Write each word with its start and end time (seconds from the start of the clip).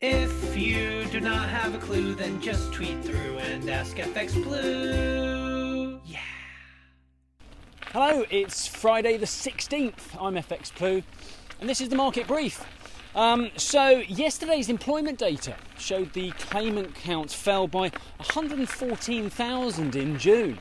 If 0.00 0.56
you 0.56 1.06
do 1.06 1.20
not 1.20 1.48
have 1.48 1.74
a 1.74 1.78
clue, 1.78 2.14
then 2.14 2.40
just 2.40 2.72
tweet 2.72 3.02
through 3.02 3.38
and 3.38 3.68
ask 3.68 3.96
FX 3.96 4.40
Blue. 4.44 6.00
Yeah. 6.06 6.20
Hello, 7.86 8.24
it's 8.30 8.68
Friday 8.68 9.16
the 9.16 9.26
16th. 9.26 10.16
I'm 10.20 10.36
FX 10.36 10.72
Blue, 10.78 11.02
and 11.60 11.68
this 11.68 11.80
is 11.80 11.88
the 11.88 11.96
market 11.96 12.28
brief. 12.28 12.64
Um, 13.16 13.50
so, 13.56 14.04
yesterday's 14.06 14.68
employment 14.68 15.18
data 15.18 15.56
showed 15.78 16.12
the 16.12 16.30
claimant 16.30 16.94
count 16.94 17.32
fell 17.32 17.66
by 17.66 17.90
114,000 18.18 19.96
in 19.96 20.16
June. 20.16 20.60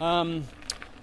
Um, 0.00 0.44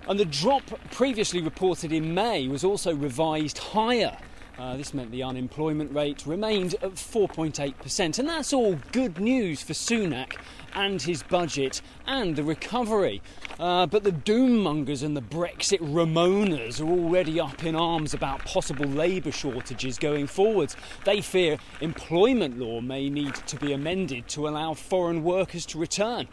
and 0.08 0.18
the 0.18 0.24
drop 0.24 0.64
previously 0.92 1.42
reported 1.42 1.92
in 1.92 2.14
May 2.14 2.48
was 2.48 2.64
also 2.64 2.96
revised 2.96 3.58
higher. 3.58 4.18
Uh, 4.58 4.78
this 4.78 4.94
meant 4.94 5.10
the 5.12 5.24
unemployment 5.24 5.92
rate 5.94 6.26
remained 6.28 6.76
at 6.76 6.94
4.8%, 6.94 8.20
and 8.20 8.30
that's 8.30 8.54
all 8.54 8.78
good 8.92 9.20
news 9.20 9.64
for 9.64 9.74
Sunak 9.74 10.36
and 10.76 11.02
his 11.02 11.24
budget 11.24 11.82
and 12.06 12.36
the 12.36 12.44
recovery. 12.44 13.22
Uh, 13.60 13.88
but 13.88 14.04
the 14.04 14.12
doommongers 14.12 15.04
and 15.04 15.18
the 15.18 15.22
Brexit 15.22 15.80
Remoaners 15.80 16.80
are 16.80 16.90
already 16.90 17.40
up 17.40 17.64
in 17.64 17.76
arms 17.76 18.14
about 18.14 18.46
possible 18.46 18.86
labour 18.86 19.32
shortages 19.32 19.98
going 19.98 20.28
forwards. 20.28 20.76
They 21.04 21.22
fear 21.22 21.58
employment 21.82 22.60
law 22.60 22.80
may 22.80 23.10
need 23.10 23.36
to 23.36 23.58
be 23.58 23.74
amended 23.74 24.28
to 24.30 24.48
allow 24.48 24.76
foreign 24.76 25.24
workers 25.24 25.66
to 25.68 25.80
return. 25.80 26.28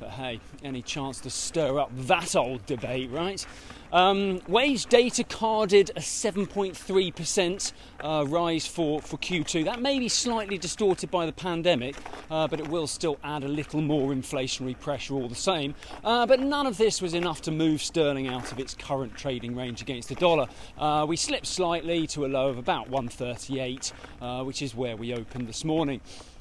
But 0.00 0.10
hey, 0.10 0.40
any 0.62 0.82
chance 0.82 1.20
to 1.20 1.30
stir 1.30 1.78
up 1.78 1.90
that 2.06 2.34
old 2.34 2.66
debate, 2.66 3.10
right? 3.10 3.44
Um, 3.94 4.40
wage 4.48 4.86
data 4.86 5.22
carded 5.22 5.90
a 5.90 6.00
7.3% 6.00 7.72
uh, 8.00 8.24
rise 8.26 8.66
for, 8.66 9.00
for 9.00 9.16
Q2. 9.18 9.64
That 9.66 9.80
may 9.80 10.00
be 10.00 10.08
slightly 10.08 10.58
distorted 10.58 11.12
by 11.12 11.26
the 11.26 11.32
pandemic, 11.32 11.94
uh, 12.28 12.48
but 12.48 12.58
it 12.58 12.66
will 12.66 12.88
still 12.88 13.18
add 13.22 13.44
a 13.44 13.48
little 13.48 13.80
more 13.80 14.12
inflationary 14.12 14.76
pressure 14.76 15.14
all 15.14 15.28
the 15.28 15.36
same. 15.36 15.76
Uh, 16.02 16.26
but 16.26 16.40
none 16.40 16.66
of 16.66 16.76
this 16.76 17.00
was 17.00 17.14
enough 17.14 17.40
to 17.42 17.52
move 17.52 17.80
sterling 17.80 18.26
out 18.26 18.50
of 18.50 18.58
its 18.58 18.74
current 18.74 19.14
trading 19.14 19.54
range 19.54 19.80
against 19.80 20.08
the 20.08 20.16
dollar. 20.16 20.48
Uh, 20.76 21.06
we 21.08 21.16
slipped 21.16 21.46
slightly 21.46 22.04
to 22.08 22.24
a 22.24 22.28
low 22.28 22.48
of 22.48 22.58
about 22.58 22.90
138, 22.90 23.92
uh, 24.20 24.42
which 24.42 24.60
is 24.60 24.74
where 24.74 24.96
we 24.96 25.14
opened 25.14 25.46
this 25.46 25.64
morning. 25.64 26.00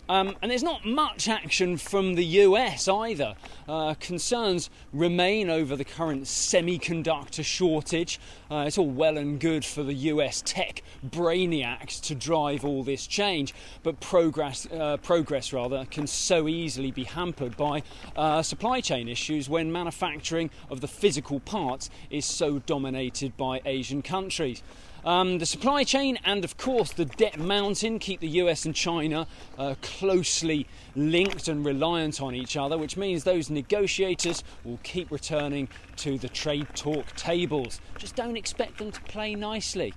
Um, 0.09 0.36
and 0.42 0.52
there's 0.52 0.64
not 0.64 0.86
much 0.86 1.30
action 1.30 1.78
from 1.78 2.16
the 2.16 2.26
US 2.26 2.88
either. 2.90 3.36
Uh, 3.68 3.94
concerns 4.00 4.70
remain 4.92 5.50
over 5.50 5.78
the 5.78 5.86
current 5.86 6.23
semiconductor 6.23 7.44
shortage. 7.44 8.20
Uh, 8.52 8.66
it's 8.68 8.78
all 8.78 8.90
well 8.90 9.18
and 9.18 9.40
good 9.40 9.64
for 9.64 9.81
the 9.81 9.94
US 9.94 10.42
tech 10.46 10.84
brainiacs 11.08 12.02
to 12.02 12.16
drive 12.16 12.66
all 12.66 12.84
this 12.84 13.08
change, 13.08 13.54
but 13.81 14.00
progress, 14.02 14.68
uh, 14.72 14.98
progress 14.98 15.54
rather, 15.54 15.86
can 15.90 16.06
so 16.06 16.50
easily 16.50 16.92
be 16.92 17.06
hampered 17.06 17.56
by 17.56 17.81
uh, 18.18 18.42
supply 18.42 18.81
chain 18.81 19.08
issues 19.08 19.48
when 19.48 19.72
manufacturing 19.72 20.50
of 20.70 20.81
the 20.81 20.88
physical 20.88 21.40
parts 21.40 21.90
is 22.09 22.26
so 22.26 22.59
dominated 22.59 23.38
by 23.38 23.62
Asian 23.66 24.02
countries. 24.02 24.64
Um, 25.06 25.40
the 25.40 25.46
supply 25.46 25.84
chain 25.84 26.18
and, 26.23 26.46
of 26.46 26.56
course, 26.56 26.94
the 26.94 27.04
debt 27.04 27.38
mountain 27.38 28.00
keep 28.00 28.22
the 28.22 28.30
US 28.30 28.66
and 28.66 28.73
China 28.73 29.28
uh, 29.58 29.76
closely 29.82 30.66
linked 30.96 31.50
and 31.50 31.66
reliant 31.66 32.22
on 32.22 32.34
each 32.34 32.56
other, 32.56 32.78
which 32.78 32.96
means 32.96 33.26
those 33.26 33.50
negotiators 33.50 34.46
will 34.64 34.80
keep 34.84 35.12
returning 35.12 35.68
to 35.98 36.18
the 36.18 36.30
trade 36.30 36.68
talk 36.74 37.06
tables. 37.18 37.81
Just 37.98 38.16
don't 38.16 38.38
expect 38.38 38.78
them 38.78 38.92
to 38.94 39.02
play 39.02 39.36
nicely. 39.36 39.94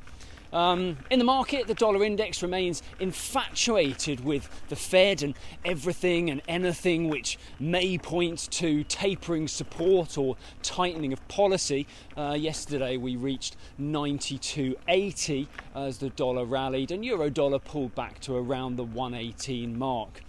Um, 0.56 0.96
in 1.10 1.18
the 1.18 1.24
market, 1.26 1.66
the 1.66 1.74
dollar 1.74 2.02
index 2.02 2.42
remains 2.42 2.82
infatuated 2.98 4.24
with 4.24 4.48
the 4.70 4.76
Fed 4.76 5.22
and 5.22 5.34
everything 5.66 6.30
and 6.30 6.40
anything 6.48 7.10
which 7.10 7.38
may 7.60 7.98
point 7.98 8.48
to 8.52 8.82
tapering 8.84 9.48
support 9.48 10.16
or 10.16 10.34
tightening 10.62 11.12
of 11.12 11.28
policy. 11.28 11.86
Uh, 12.16 12.38
yesterday, 12.40 12.96
we 12.96 13.16
reached 13.16 13.54
92.80 13.78 15.46
as 15.74 15.98
the 15.98 16.08
dollar 16.08 16.46
rallied, 16.46 16.90
and 16.90 17.04
euro 17.04 17.28
dollar 17.28 17.58
pulled 17.58 17.94
back 17.94 18.18
to 18.20 18.34
around 18.34 18.76
the 18.76 18.84
118 18.84 19.78
mark. 19.78 20.22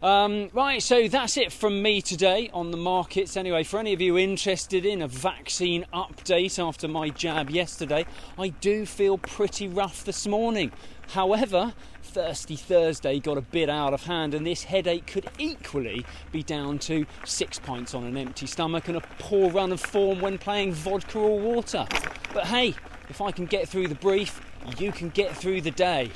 Um, 0.00 0.48
right, 0.52 0.80
so 0.80 1.08
that's 1.08 1.36
it 1.36 1.50
from 1.50 1.82
me 1.82 2.00
today 2.00 2.50
on 2.54 2.70
the 2.70 2.76
markets. 2.76 3.36
Anyway, 3.36 3.64
for 3.64 3.80
any 3.80 3.92
of 3.92 4.00
you 4.00 4.16
interested 4.16 4.86
in 4.86 5.02
a 5.02 5.08
vaccine 5.08 5.84
update 5.92 6.64
after 6.64 6.86
my 6.86 7.08
jab 7.08 7.50
yesterday, 7.50 8.06
I 8.38 8.50
do 8.50 8.86
feel 8.86 9.18
pretty 9.18 9.66
rough 9.66 10.04
this 10.04 10.24
morning. 10.24 10.70
However, 11.08 11.72
Thirsty 12.04 12.54
Thursday 12.54 13.18
got 13.18 13.38
a 13.38 13.40
bit 13.40 13.68
out 13.68 13.92
of 13.92 14.04
hand, 14.04 14.34
and 14.34 14.46
this 14.46 14.62
headache 14.62 15.08
could 15.08 15.28
equally 15.36 16.06
be 16.30 16.44
down 16.44 16.78
to 16.80 17.04
six 17.24 17.58
pints 17.58 17.92
on 17.92 18.04
an 18.04 18.16
empty 18.16 18.46
stomach 18.46 18.86
and 18.86 18.98
a 18.98 19.02
poor 19.18 19.50
run 19.50 19.72
of 19.72 19.80
form 19.80 20.20
when 20.20 20.38
playing 20.38 20.74
vodka 20.74 21.18
or 21.18 21.40
water. 21.40 21.88
But 22.32 22.46
hey, 22.46 22.76
if 23.08 23.20
I 23.20 23.32
can 23.32 23.46
get 23.46 23.68
through 23.68 23.88
the 23.88 23.96
brief, 23.96 24.40
you 24.78 24.92
can 24.92 25.08
get 25.08 25.36
through 25.36 25.62
the 25.62 25.72
day 25.72 26.12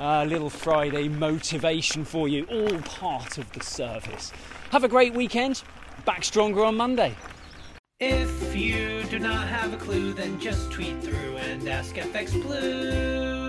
uh, 0.00 0.24
little 0.24 0.50
Friday 0.50 1.08
motivation 1.08 2.04
for 2.04 2.26
you, 2.26 2.44
all 2.50 2.78
part 2.80 3.38
of 3.38 3.50
the 3.52 3.62
service. 3.62 4.32
Have 4.70 4.82
a 4.82 4.88
great 4.88 5.14
weekend. 5.14 5.62
Back 6.04 6.24
stronger 6.24 6.64
on 6.64 6.76
Monday. 6.76 7.14
If 8.00 8.56
you 8.56 9.02
do 9.04 9.18
not 9.18 9.46
have 9.46 9.74
a 9.74 9.76
clue, 9.76 10.14
then 10.14 10.40
just 10.40 10.72
tweet 10.72 11.02
through 11.02 11.36
and 11.36 11.68
ask 11.68 11.94
FX 11.94 12.32
Blue. 12.42 13.39